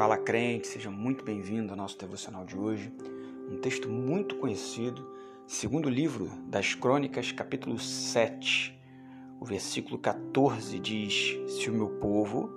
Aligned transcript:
Fala 0.00 0.16
crente, 0.16 0.66
seja 0.66 0.90
muito 0.90 1.22
bem-vindo 1.22 1.72
ao 1.72 1.76
nosso 1.76 1.98
devocional 1.98 2.42
de 2.42 2.56
hoje. 2.56 2.90
Um 3.50 3.58
texto 3.58 3.86
muito 3.86 4.34
conhecido, 4.36 5.06
segundo 5.46 5.90
livro 5.90 6.30
das 6.46 6.74
Crônicas, 6.74 7.32
capítulo 7.32 7.78
7. 7.78 8.74
O 9.38 9.44
versículo 9.44 9.98
14 9.98 10.78
diz: 10.78 11.36
Se 11.46 11.68
o 11.68 11.74
meu 11.74 11.90
povo, 12.00 12.48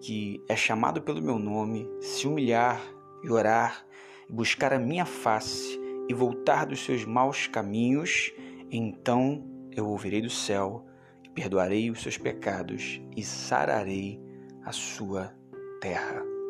que 0.00 0.44
é 0.48 0.56
chamado 0.56 1.00
pelo 1.00 1.22
meu 1.22 1.38
nome, 1.38 1.88
se 2.00 2.26
humilhar 2.26 2.82
e 3.22 3.30
orar, 3.30 3.86
e 4.28 4.32
buscar 4.32 4.72
a 4.72 4.78
minha 4.80 5.06
face 5.06 5.80
e 6.08 6.12
voltar 6.12 6.66
dos 6.66 6.84
seus 6.84 7.04
maus 7.04 7.46
caminhos, 7.46 8.32
então 8.72 9.48
eu 9.70 9.86
ouvirei 9.86 10.20
do 10.20 10.30
céu 10.30 10.84
e 11.22 11.28
perdoarei 11.28 11.92
os 11.92 12.02
seus 12.02 12.18
pecados 12.18 13.00
e 13.16 13.22
sararei 13.22 14.20
a 14.64 14.72
sua 14.72 15.32
terra. 15.80 16.41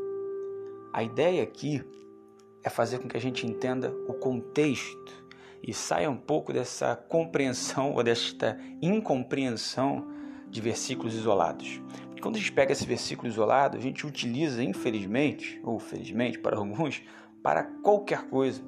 A 0.92 1.02
ideia 1.02 1.42
aqui 1.42 1.82
é 2.62 2.68
fazer 2.68 2.98
com 2.98 3.08
que 3.08 3.16
a 3.16 3.20
gente 3.20 3.46
entenda 3.46 3.90
o 4.06 4.12
contexto 4.12 5.24
e 5.62 5.72
saia 5.72 6.10
um 6.10 6.16
pouco 6.16 6.52
dessa 6.52 6.94
compreensão 6.94 7.94
ou 7.96 8.02
desta 8.02 8.58
incompreensão 8.80 10.06
de 10.48 10.60
versículos 10.60 11.14
isolados. 11.14 11.80
Quando 12.20 12.36
a 12.36 12.38
gente 12.38 12.52
pega 12.52 12.70
esse 12.70 12.86
versículo 12.86 13.26
isolado, 13.26 13.76
a 13.76 13.80
gente 13.80 14.06
utiliza, 14.06 14.62
infelizmente, 14.62 15.60
ou 15.64 15.80
felizmente 15.80 16.38
para 16.38 16.56
alguns, 16.58 17.02
para 17.42 17.64
qualquer 17.82 18.28
coisa 18.28 18.62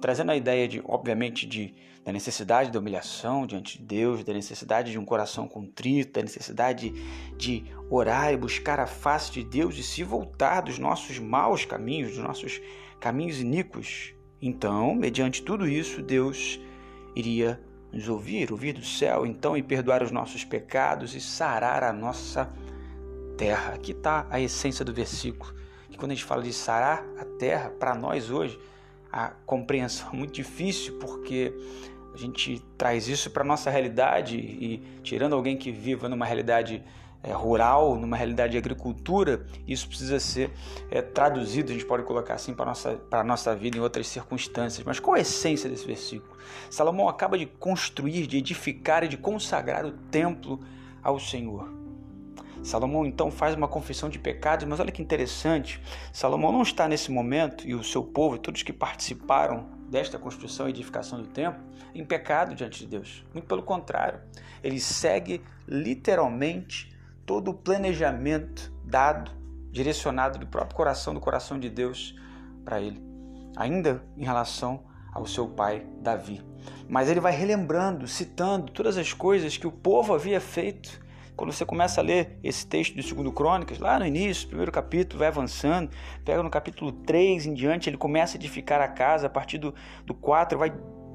trazendo 0.00 0.32
a 0.32 0.36
ideia 0.36 0.66
de, 0.66 0.82
obviamente, 0.84 1.46
de, 1.46 1.74
da 2.04 2.12
necessidade 2.12 2.70
da 2.70 2.78
humilhação 2.78 3.46
diante 3.46 3.78
de 3.78 3.84
Deus, 3.84 4.24
da 4.24 4.32
necessidade 4.32 4.90
de 4.90 4.98
um 4.98 5.04
coração 5.04 5.46
contrito, 5.46 6.14
da 6.14 6.22
necessidade 6.22 6.92
de 7.36 7.64
orar 7.88 8.32
e 8.32 8.36
buscar 8.36 8.80
a 8.80 8.86
face 8.86 9.30
de 9.32 9.44
Deus 9.44 9.76
e 9.76 9.82
se 9.82 10.02
voltar 10.02 10.62
dos 10.62 10.78
nossos 10.78 11.18
maus 11.18 11.64
caminhos, 11.64 12.10
dos 12.10 12.24
nossos 12.24 12.60
caminhos 12.98 13.40
iníquos. 13.40 14.14
Então, 14.40 14.94
mediante 14.94 15.42
tudo 15.42 15.68
isso, 15.68 16.02
Deus 16.02 16.58
iria 17.14 17.60
nos 17.92 18.08
ouvir, 18.08 18.50
ouvir 18.52 18.72
do 18.72 18.84
céu, 18.84 19.26
então, 19.26 19.56
e 19.56 19.62
perdoar 19.62 20.02
os 20.02 20.10
nossos 20.10 20.44
pecados 20.44 21.14
e 21.14 21.20
sarar 21.20 21.82
a 21.82 21.92
nossa 21.92 22.50
terra. 23.36 23.74
Aqui 23.74 23.92
está 23.92 24.26
a 24.30 24.40
essência 24.40 24.84
do 24.84 24.92
versículo. 24.92 25.52
Que 25.90 25.98
quando 25.98 26.12
a 26.12 26.14
gente 26.14 26.24
fala 26.24 26.42
de 26.42 26.52
sarar 26.52 27.04
a 27.18 27.24
terra, 27.24 27.70
para 27.70 27.94
nós 27.94 28.30
hoje, 28.30 28.58
a 29.12 29.28
compreensão 29.46 30.12
muito 30.12 30.32
difícil, 30.32 30.98
porque 30.98 31.52
a 32.14 32.16
gente 32.16 32.62
traz 32.76 33.08
isso 33.08 33.30
para 33.30 33.44
nossa 33.44 33.70
realidade 33.70 34.36
e 34.36 34.82
tirando 35.02 35.34
alguém 35.34 35.56
que 35.56 35.70
viva 35.70 36.08
numa 36.08 36.26
realidade 36.26 36.82
é, 37.22 37.32
rural, 37.32 37.96
numa 37.96 38.16
realidade 38.16 38.52
de 38.52 38.58
agricultura, 38.58 39.46
isso 39.66 39.86
precisa 39.86 40.18
ser 40.18 40.50
é, 40.90 41.02
traduzido, 41.02 41.70
a 41.70 41.74
gente 41.74 41.84
pode 41.84 42.02
colocar 42.04 42.34
assim 42.34 42.54
para 42.54 42.64
a 42.64 42.68
nossa, 42.68 43.00
nossa 43.24 43.54
vida 43.54 43.76
em 43.76 43.80
outras 43.80 44.06
circunstâncias. 44.06 44.84
Mas 44.84 44.98
qual 44.98 45.14
a 45.14 45.20
essência 45.20 45.68
desse 45.68 45.86
versículo? 45.86 46.36
Salomão 46.70 47.08
acaba 47.08 47.36
de 47.36 47.46
construir, 47.46 48.26
de 48.26 48.38
edificar 48.38 49.04
e 49.04 49.08
de 49.08 49.16
consagrar 49.16 49.84
o 49.84 49.92
templo 49.92 50.60
ao 51.02 51.20
Senhor. 51.20 51.68
Salomão 52.62 53.06
então 53.06 53.30
faz 53.30 53.54
uma 53.54 53.66
confissão 53.66 54.08
de 54.08 54.18
pecados, 54.18 54.66
mas 54.66 54.78
olha 54.80 54.92
que 54.92 55.02
interessante, 55.02 55.80
Salomão 56.12 56.52
não 56.52 56.62
está 56.62 56.86
nesse 56.86 57.10
momento 57.10 57.66
e 57.66 57.74
o 57.74 57.82
seu 57.82 58.02
povo, 58.02 58.38
todos 58.38 58.62
que 58.62 58.72
participaram 58.72 59.66
desta 59.88 60.18
construção 60.18 60.66
e 60.66 60.70
edificação 60.70 61.20
do 61.20 61.28
templo, 61.28 61.62
em 61.94 62.04
pecado 62.04 62.54
diante 62.54 62.80
de 62.80 62.86
Deus. 62.86 63.24
Muito 63.32 63.46
pelo 63.46 63.62
contrário, 63.62 64.20
ele 64.62 64.78
segue 64.78 65.42
literalmente 65.66 66.96
todo 67.26 67.50
o 67.50 67.54
planejamento 67.54 68.72
dado, 68.84 69.30
direcionado 69.70 70.38
do 70.38 70.46
próprio 70.46 70.76
coração, 70.76 71.14
do 71.14 71.20
coração 71.20 71.58
de 71.58 71.70
Deus 71.70 72.14
para 72.64 72.80
ele, 72.80 73.02
ainda 73.56 74.04
em 74.16 74.24
relação 74.24 74.84
ao 75.12 75.26
seu 75.26 75.48
pai 75.48 75.86
Davi. 76.00 76.42
Mas 76.88 77.08
ele 77.08 77.20
vai 77.20 77.32
relembrando, 77.32 78.06
citando 78.06 78.70
todas 78.72 78.98
as 78.98 79.12
coisas 79.12 79.56
que 79.56 79.66
o 79.66 79.72
povo 79.72 80.14
havia 80.14 80.40
feito 80.40 81.00
quando 81.40 81.52
você 81.54 81.64
começa 81.64 82.02
a 82.02 82.04
ler 82.04 82.38
esse 82.44 82.66
texto 82.66 82.94
do 82.94 83.02
segundo 83.02 83.32
Crônicas, 83.32 83.78
lá 83.78 83.98
no 83.98 84.06
início, 84.06 84.46
primeiro 84.46 84.70
capítulo, 84.70 85.20
vai 85.20 85.28
avançando, 85.28 85.88
pega 86.22 86.42
no 86.42 86.50
capítulo 86.50 86.92
3 86.92 87.46
em 87.46 87.54
diante, 87.54 87.88
ele 87.88 87.96
começa 87.96 88.36
a 88.36 88.38
edificar 88.38 88.78
a 88.78 88.86
casa, 88.86 89.26
a 89.26 89.30
partir 89.30 89.56
do, 89.56 89.74
do 90.04 90.12
4 90.12 90.58
vai 90.58 90.70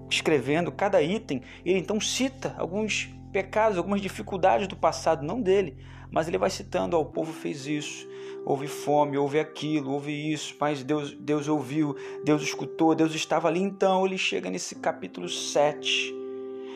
escrevendo 0.10 0.72
cada 0.72 1.00
item, 1.00 1.44
ele 1.64 1.78
então 1.78 2.02
cita 2.02 2.56
alguns 2.58 3.08
pecados, 3.32 3.78
algumas 3.78 4.02
dificuldades 4.02 4.68
do 4.68 4.76
passado, 4.76 5.24
não 5.24 5.40
dele, 5.40 5.78
mas 6.10 6.28
ele 6.28 6.40
vai 6.40 6.50
citando, 6.50 6.98
o 6.98 7.06
povo 7.06 7.32
fez 7.32 7.68
isso, 7.68 8.08
houve 8.44 8.66
fome, 8.66 9.20
houve 9.20 9.40
aquilo, 9.40 9.92
houve 9.92 10.12
isso, 10.12 10.56
mas 10.60 10.82
Deus, 10.82 11.14
Deus 11.14 11.48
ouviu, 11.48 11.96
Deus 12.24 12.42
escutou, 12.42 12.96
Deus 12.96 13.14
estava 13.14 13.48
ali. 13.48 13.62
Então 13.62 14.04
ele 14.04 14.18
chega 14.18 14.50
nesse 14.50 14.74
capítulo 14.74 15.30
7 15.30 16.25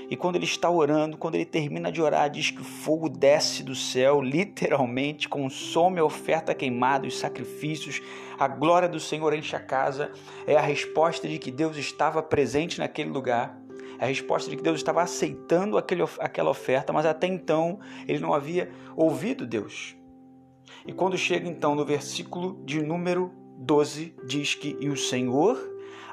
e 0.09 0.17
quando 0.17 0.37
ele 0.37 0.45
está 0.45 0.69
orando, 0.69 1.17
quando 1.17 1.35
ele 1.35 1.45
termina 1.45 1.91
de 1.91 2.01
orar, 2.01 2.29
diz 2.31 2.49
que 2.49 2.61
o 2.61 2.65
fogo 2.65 3.07
desce 3.07 3.61
do 3.61 3.75
céu, 3.75 4.21
literalmente 4.23 5.29
consome 5.29 5.99
a 5.99 6.03
oferta 6.03 6.55
queimada, 6.55 7.07
os 7.07 7.19
sacrifícios, 7.19 8.01
a 8.39 8.47
glória 8.47 8.89
do 8.89 8.99
Senhor 8.99 9.33
enche 9.33 9.55
a 9.55 9.59
casa. 9.59 10.11
É 10.47 10.55
a 10.55 10.61
resposta 10.61 11.27
de 11.27 11.37
que 11.37 11.51
Deus 11.51 11.77
estava 11.77 12.23
presente 12.23 12.79
naquele 12.79 13.11
lugar. 13.11 13.55
É 13.99 14.05
a 14.05 14.07
resposta 14.07 14.49
de 14.49 14.57
que 14.57 14.63
Deus 14.63 14.77
estava 14.77 15.03
aceitando 15.03 15.77
aquele, 15.77 16.03
aquela 16.19 16.49
oferta, 16.49 16.91
mas 16.91 17.05
até 17.05 17.27
então 17.27 17.79
ele 18.07 18.19
não 18.19 18.33
havia 18.33 18.71
ouvido 18.95 19.45
Deus. 19.45 19.95
E 20.87 20.93
quando 20.93 21.17
chega 21.17 21.47
então 21.47 21.75
no 21.75 21.85
versículo 21.85 22.63
de 22.65 22.81
número 22.81 23.31
12, 23.57 24.15
diz 24.25 24.55
que 24.55 24.75
e 24.79 24.89
o 24.89 24.97
Senhor 24.97 25.59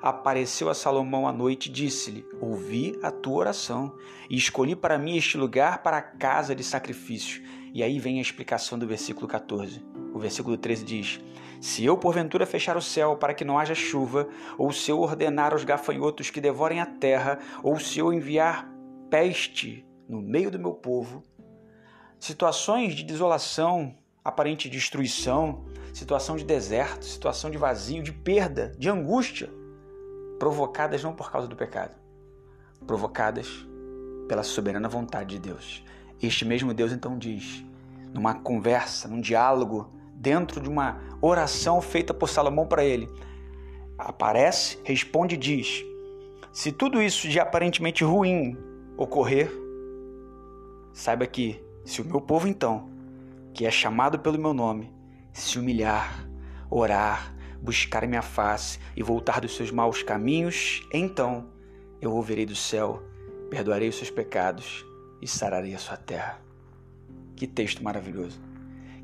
apareceu 0.08 0.68
a 0.68 0.74
Salomão 0.74 1.26
à 1.26 1.32
noite 1.32 1.66
e 1.66 1.72
disse-lhe: 1.72 2.24
Ouvi 2.40 2.96
a 3.02 3.10
tua 3.10 3.38
oração 3.38 3.96
e 4.30 4.36
escolhi 4.36 4.76
para 4.76 4.98
mim 4.98 5.16
este 5.16 5.36
lugar 5.36 5.82
para 5.82 5.96
a 5.96 6.02
casa 6.02 6.54
de 6.54 6.62
sacrifício. 6.62 7.42
E 7.74 7.82
aí 7.82 7.98
vem 7.98 8.18
a 8.18 8.22
explicação 8.22 8.78
do 8.78 8.86
versículo 8.86 9.26
14. 9.26 9.84
O 10.14 10.18
versículo 10.18 10.56
13 10.56 10.84
diz: 10.84 11.20
Se 11.60 11.84
eu 11.84 11.98
porventura 11.98 12.46
fechar 12.46 12.76
o 12.76 12.82
céu 12.82 13.16
para 13.16 13.34
que 13.34 13.44
não 13.44 13.58
haja 13.58 13.74
chuva, 13.74 14.28
ou 14.56 14.72
se 14.72 14.92
eu 14.92 15.00
ordenar 15.00 15.52
aos 15.52 15.64
gafanhotos 15.64 16.30
que 16.30 16.40
devorem 16.40 16.80
a 16.80 16.86
terra, 16.86 17.40
ou 17.60 17.78
se 17.80 17.98
eu 17.98 18.12
enviar 18.12 18.70
peste 19.10 19.84
no 20.08 20.22
meio 20.22 20.52
do 20.52 20.58
meu 20.58 20.72
povo, 20.72 21.24
situações 22.20 22.94
de 22.94 23.02
desolação, 23.02 23.92
aparente 24.24 24.70
destruição, 24.70 25.64
situação 25.92 26.36
de 26.36 26.44
deserto, 26.44 27.04
situação 27.04 27.50
de 27.50 27.58
vazio, 27.58 28.04
de 28.04 28.12
perda, 28.12 28.72
de 28.78 28.88
angústia, 28.88 29.50
provocadas 30.38 31.02
não 31.02 31.12
por 31.12 31.30
causa 31.30 31.48
do 31.48 31.56
pecado, 31.56 31.94
provocadas 32.86 33.66
pela 34.28 34.42
soberana 34.42 34.88
vontade 34.88 35.36
de 35.36 35.48
Deus. 35.48 35.84
Este 36.22 36.44
mesmo 36.44 36.74
Deus 36.74 36.92
então 36.92 37.18
diz, 37.18 37.64
numa 38.12 38.34
conversa, 38.34 39.08
num 39.08 39.20
diálogo, 39.20 39.90
dentro 40.14 40.60
de 40.60 40.68
uma 40.68 41.00
oração 41.20 41.80
feita 41.80 42.14
por 42.14 42.28
Salomão 42.28 42.66
para 42.66 42.84
ele, 42.84 43.08
aparece, 43.98 44.78
responde 44.84 45.34
e 45.34 45.38
diz: 45.38 45.84
Se 46.52 46.72
tudo 46.72 47.02
isso 47.02 47.28
de 47.28 47.38
aparentemente 47.38 48.04
ruim 48.04 48.56
ocorrer, 48.96 49.50
saiba 50.92 51.26
que 51.26 51.62
se 51.84 52.00
o 52.00 52.04
meu 52.04 52.20
povo 52.20 52.48
então, 52.48 52.90
que 53.52 53.66
é 53.66 53.70
chamado 53.70 54.18
pelo 54.18 54.38
meu 54.38 54.52
nome, 54.52 54.92
se 55.32 55.58
humilhar, 55.58 56.26
orar, 56.70 57.35
buscar 57.66 58.06
minha 58.06 58.22
face 58.22 58.78
e 58.96 59.02
voltar 59.02 59.40
dos 59.40 59.56
seus 59.56 59.72
maus 59.72 60.00
caminhos, 60.00 60.86
então 60.92 61.48
eu 62.00 62.12
ouvirei 62.12 62.46
do 62.46 62.54
céu, 62.54 63.02
perdoarei 63.50 63.88
os 63.88 63.96
seus 63.96 64.08
pecados 64.08 64.86
e 65.20 65.26
sararei 65.26 65.74
a 65.74 65.78
sua 65.78 65.96
terra. 65.96 66.40
Que 67.34 67.44
texto 67.44 67.82
maravilhoso! 67.82 68.40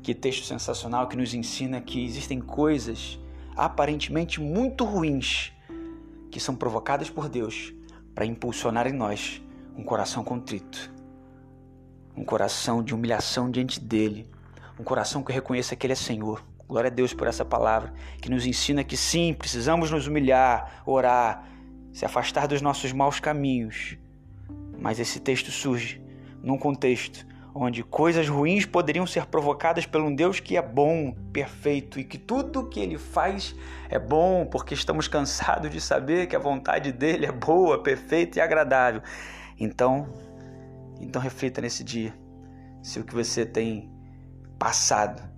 Que 0.01 0.15
texto 0.15 0.45
sensacional 0.45 1.09
que 1.09 1.17
nos 1.17 1.33
ensina 1.33 1.81
que 1.81 2.05
existem 2.05 2.39
coisas 2.39 3.19
aparentemente 3.55 4.39
muito 4.39 4.85
ruins 4.85 5.51
que 6.31 6.39
são 6.39 6.55
provocadas 6.55 7.09
por 7.09 7.27
Deus 7.27 7.73
para 8.15 8.25
impulsionar 8.25 8.87
em 8.87 8.93
nós 8.93 9.41
um 9.75 9.83
coração 9.83 10.23
contrito, 10.23 10.91
um 12.15 12.23
coração 12.23 12.81
de 12.81 12.95
humilhação 12.95 13.51
diante 13.51 13.79
dele, 13.79 14.25
um 14.79 14.83
coração 14.83 15.21
que 15.21 15.33
reconheça 15.33 15.75
que 15.75 15.85
ele 15.85 15.93
é 15.93 15.97
Senhor, 15.97 16.43
Glória 16.73 16.89
a 16.89 16.91
Deus 16.91 17.13
por 17.13 17.27
essa 17.27 17.45
palavra 17.45 17.93
que 18.19 18.31
nos 18.31 18.47
ensina 18.47 18.83
que 18.83 18.97
sim, 18.97 19.31
precisamos 19.31 19.91
nos 19.91 20.07
humilhar, 20.07 20.81
orar, 20.87 21.47
se 21.91 22.03
afastar 22.03 22.47
dos 22.47 22.63
nossos 22.63 22.91
maus 22.91 23.19
caminhos. 23.19 23.95
Mas 24.79 24.99
esse 24.99 25.19
texto 25.19 25.51
surge 25.51 26.01
num 26.41 26.57
contexto 26.57 27.27
onde 27.53 27.83
coisas 27.83 28.27
ruins 28.27 28.65
poderiam 28.65 29.05
ser 29.05 29.27
provocadas 29.27 29.85
por 29.85 30.01
um 30.01 30.15
Deus 30.15 30.39
que 30.39 30.57
é 30.57 30.63
bom, 30.63 31.15
perfeito 31.31 31.99
e 31.99 32.03
que 32.03 32.17
tudo 32.17 32.67
que 32.67 32.79
ele 32.79 32.97
faz 32.97 33.55
é 33.87 33.99
bom, 33.99 34.43
porque 34.43 34.73
estamos 34.73 35.07
cansados 35.07 35.69
de 35.69 35.79
saber 35.79 36.25
que 36.25 36.35
a 36.35 36.39
vontade 36.39 36.91
dele 36.91 37.27
é 37.27 37.31
boa, 37.31 37.83
perfeita 37.83 38.39
e 38.39 38.41
agradável. 38.41 39.03
Então, 39.59 40.07
então 40.99 41.21
reflita 41.21 41.61
nesse 41.61 41.83
dia 41.83 42.15
se 42.81 42.99
o 42.99 43.03
que 43.03 43.13
você 43.13 43.45
tem 43.45 43.91
passado 44.57 45.32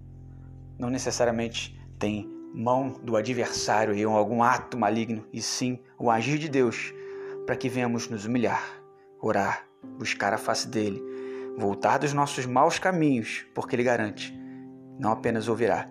não 0.77 0.89
necessariamente 0.89 1.79
tem 1.97 2.29
mão 2.53 2.89
do 3.03 3.17
adversário 3.17 3.93
em 3.93 4.03
algum 4.03 4.41
ato 4.41 4.77
maligno, 4.77 5.25
e 5.31 5.41
sim 5.41 5.79
o 5.99 6.09
agir 6.09 6.37
de 6.37 6.47
Deus, 6.47 6.93
para 7.45 7.55
que 7.55 7.69
venhamos 7.69 8.07
nos 8.07 8.25
humilhar, 8.25 8.63
orar, 9.19 9.67
buscar 9.97 10.33
a 10.33 10.37
face 10.37 10.67
dele, 10.67 11.03
voltar 11.57 11.97
dos 11.97 12.13
nossos 12.13 12.45
maus 12.45 12.79
caminhos, 12.79 13.45
porque 13.53 13.75
ele 13.75 13.83
garante, 13.83 14.33
não 14.99 15.11
apenas 15.11 15.47
ouvirá, 15.47 15.89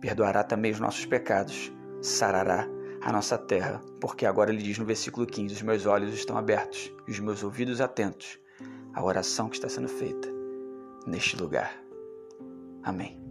perdoará 0.00 0.42
também 0.42 0.72
os 0.72 0.80
nossos 0.80 1.04
pecados, 1.04 1.72
sarará 2.00 2.66
a 3.02 3.12
nossa 3.12 3.38
terra, 3.38 3.80
porque 4.00 4.26
agora 4.26 4.50
ele 4.50 4.62
diz 4.62 4.78
no 4.78 4.84
versículo 4.84 5.26
15: 5.26 5.54
Os 5.54 5.62
meus 5.62 5.86
olhos 5.86 6.14
estão 6.14 6.36
abertos 6.36 6.92
e 7.06 7.10
os 7.10 7.20
meus 7.20 7.42
ouvidos 7.42 7.80
atentos 7.80 8.38
à 8.94 9.04
oração 9.04 9.48
que 9.48 9.56
está 9.56 9.68
sendo 9.68 9.88
feita 9.88 10.28
neste 11.06 11.36
lugar. 11.36 11.72
Amém. 12.82 13.27